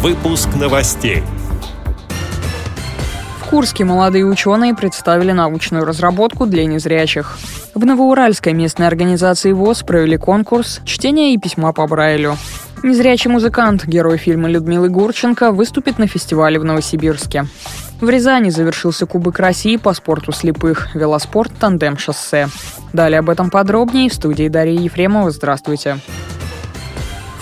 [0.00, 1.24] Выпуск новостей.
[3.40, 7.36] В Курске молодые ученые представили научную разработку для незрячих.
[7.74, 12.36] В Новоуральской местной организации ВОЗ провели конкурс «Чтение и письма по Брайлю».
[12.84, 17.46] Незрячий музыкант, герой фильма Людмилы Гурченко, выступит на фестивале в Новосибирске.
[18.00, 22.46] В Рязани завершился Кубок России по спорту слепых «Велоспорт Тандем-шоссе».
[22.92, 25.32] Далее об этом подробнее в студии Дарьи Ефремова.
[25.32, 25.96] Здравствуйте.
[25.96, 26.27] В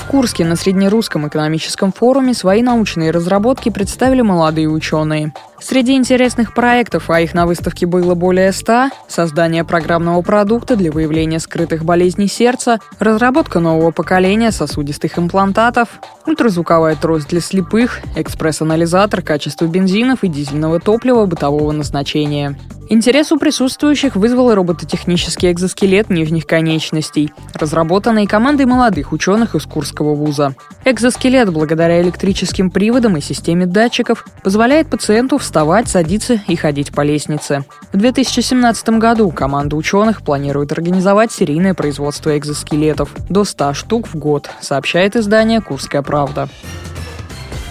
[0.06, 5.32] Курске на Среднерусском экономическом форуме свои научные разработки представили молодые ученые.
[5.68, 11.40] Среди интересных проектов, а их на выставке было более 100, создание программного продукта для выявления
[11.40, 15.88] скрытых болезней сердца, разработка нового поколения сосудистых имплантатов,
[16.24, 22.56] ультразвуковая трость для слепых, экспресс-анализатор качества бензинов и дизельного топлива бытового назначения.
[22.88, 30.54] Интерес у присутствующих вызвал робототехнический экзоскелет нижних конечностей, разработанный командой молодых ученых из Курского вуза.
[30.84, 37.64] Экзоскелет, благодаря электрическим приводам и системе датчиков, позволяет пациенту вставать, садиться и ходить по лестнице.
[37.90, 44.50] В 2017 году команда ученых планирует организовать серийное производство экзоскелетов до 100 штук в год,
[44.60, 46.50] сообщает издание «Курская правда».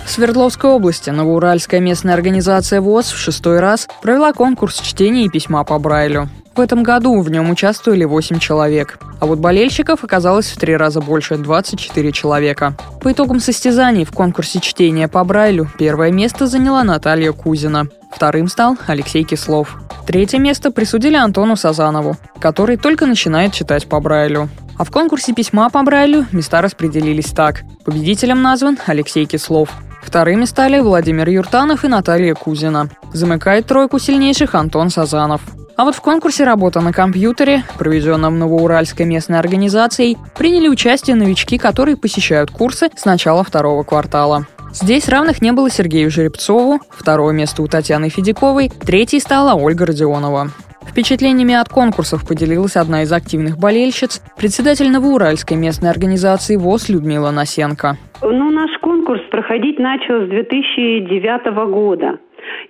[0.04, 5.64] В Свердловской области Новоуральская местная организация ВОЗ в шестой раз провела конкурс чтения и письма
[5.64, 6.28] по Брайлю.
[6.56, 11.02] В этом году в нем участвовали 8 человек, а вот болельщиков оказалось в три раза
[11.02, 12.78] больше– 24 человека.
[13.02, 18.78] По итогам состязаний в конкурсе чтения по Брайлю первое место заняла Наталья Кузина, вторым стал
[18.88, 19.78] Алексей Кислов.
[20.08, 24.48] Третье место присудили Антону Сазанову, который только начинает читать по Брайлю.
[24.78, 27.64] А в конкурсе письма по Брайлю места распределились так.
[27.84, 29.70] Победителем назван Алексей Кислов–
[30.06, 32.90] Вторыми стали Владимир Юртанов и Наталья Кузина.
[33.12, 35.42] Замыкает тройку сильнейших Антон Сазанов.
[35.78, 41.98] А вот в конкурсе «Работа на компьютере», проведенном Новоуральской местной организацией, приняли участие новички, которые
[41.98, 44.46] посещают курсы с начала второго квартала.
[44.72, 50.48] Здесь равных не было Сергею Жеребцову, второе место у Татьяны Федяковой, третьей стала Ольга Родионова.
[50.88, 57.98] Впечатлениями от конкурсов поделилась одна из активных болельщиц, председатель Новоуральской местной организации ВОЗ Людмила Насенко.
[58.22, 62.20] Ну, наш конкурс проходить начал с 2009 года.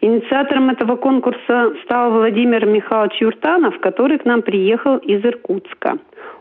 [0.01, 5.97] Инициатором этого конкурса стал Владимир Михайлович Юртанов, который к нам приехал из Иркутска.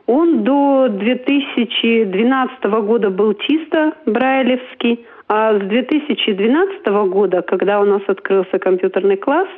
[0.07, 8.59] Он до 2012 года был чисто брайлевский, а с 2012 года, когда у нас открылся
[8.59, 9.49] компьютерный класс,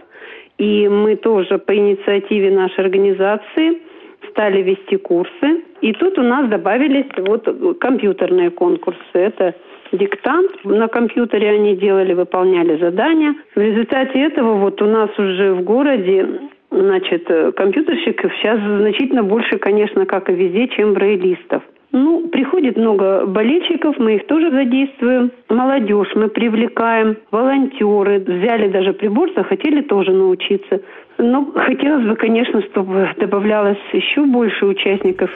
[0.58, 3.82] и мы тоже по инициативе нашей организации
[4.30, 5.62] стали вести курсы.
[5.80, 8.98] И тут у нас добавились вот компьютерные конкурсы.
[9.12, 9.54] Это
[9.92, 10.64] диктант.
[10.64, 13.34] На компьютере они делали, выполняли задания.
[13.54, 16.26] В результате этого вот у нас уже в городе
[16.70, 17.26] значит,
[17.56, 21.62] компьютерщиков сейчас значительно больше, конечно, как и везде, чем брейлистов.
[21.98, 25.30] Ну, приходит много болельщиков, мы их тоже задействуем.
[25.48, 28.18] Молодежь мы привлекаем, волонтеры.
[28.18, 30.82] Взяли даже прибор, захотели тоже научиться.
[31.16, 35.30] Но хотелось бы, конечно, чтобы добавлялось еще больше участников.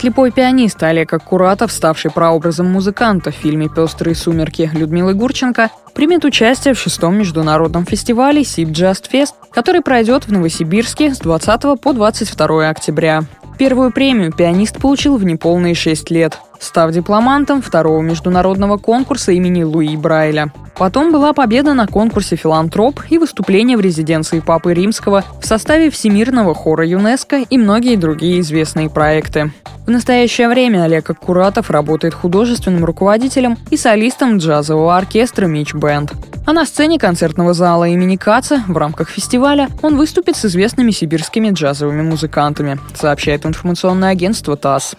[0.00, 6.72] Слепой пианист Олег Аккуратов, ставший прообразом музыканта в фильме «Пестрые сумерки» Людмилы Гурченко, примет участие
[6.72, 12.70] в шестом международном фестивале «Сип Just Fest», который пройдет в Новосибирске с 20 по 22
[12.70, 13.24] октября.
[13.58, 19.96] Первую премию пианист получил в неполные шесть лет, став дипломантом второго международного конкурса имени Луи
[19.96, 20.52] Брайля.
[20.76, 26.54] Потом была победа на конкурсе «Филантроп» и выступление в резиденции Папы Римского в составе Всемирного
[26.54, 29.52] хора ЮНЕСКО и многие другие известные проекты.
[29.86, 36.12] В настоящее время Олег Аккуратов работает художественным руководителем и солистом джазового оркестра «Мич Бенд».
[36.46, 41.50] А на сцене концертного зала имени Каца в рамках фестиваля он выступит с известными сибирскими
[41.50, 44.94] джазовыми музыкантами, сообщает информационное агентство ТАСС.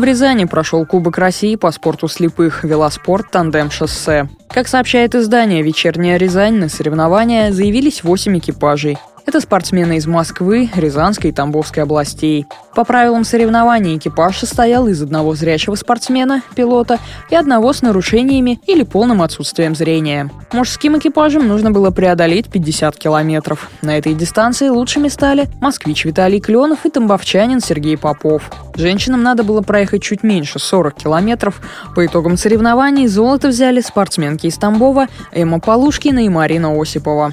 [0.00, 4.30] В Рязани прошел Кубок России по спорту слепых «Велоспорт Тандем-шоссе».
[4.48, 8.96] Как сообщает издание «Вечерняя Рязань», на соревнования заявились 8 экипажей.
[9.30, 12.46] Это спортсмены из Москвы, Рязанской и Тамбовской областей.
[12.74, 16.98] По правилам соревнований экипаж состоял из одного зрячего спортсмена, пилота,
[17.30, 20.28] и одного с нарушениями или полным отсутствием зрения.
[20.50, 23.70] Мужским экипажам нужно было преодолеть 50 километров.
[23.82, 28.50] На этой дистанции лучшими стали москвич Виталий Кленов и тамбовчанин Сергей Попов.
[28.74, 31.60] Женщинам надо было проехать чуть меньше 40 километров.
[31.94, 37.32] По итогам соревнований золото взяли спортсменки из Тамбова Эмма Полушкина и Марина Осипова.